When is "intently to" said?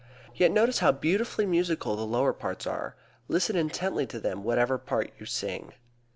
3.55-4.19